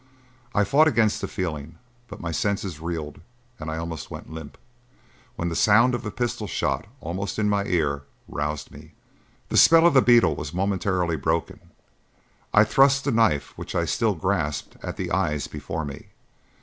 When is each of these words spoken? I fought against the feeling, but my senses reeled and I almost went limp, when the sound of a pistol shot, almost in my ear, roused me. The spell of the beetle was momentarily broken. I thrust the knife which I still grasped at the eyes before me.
I 0.55 0.63
fought 0.63 0.87
against 0.87 1.21
the 1.21 1.27
feeling, 1.27 1.75
but 2.07 2.19
my 2.19 2.31
senses 2.31 2.79
reeled 2.79 3.21
and 3.59 3.69
I 3.69 3.77
almost 3.77 4.09
went 4.09 4.31
limp, 4.31 4.57
when 5.35 5.49
the 5.49 5.55
sound 5.55 5.93
of 5.93 6.03
a 6.03 6.09
pistol 6.09 6.47
shot, 6.47 6.87
almost 7.01 7.37
in 7.37 7.47
my 7.47 7.65
ear, 7.65 8.01
roused 8.27 8.71
me. 8.71 8.93
The 9.49 9.57
spell 9.57 9.85
of 9.85 9.93
the 9.93 10.01
beetle 10.01 10.35
was 10.35 10.55
momentarily 10.55 11.17
broken. 11.17 11.59
I 12.51 12.63
thrust 12.63 13.03
the 13.03 13.11
knife 13.11 13.55
which 13.55 13.75
I 13.75 13.85
still 13.85 14.15
grasped 14.15 14.75
at 14.81 14.97
the 14.97 15.11
eyes 15.11 15.45
before 15.45 15.85
me. 15.85 16.07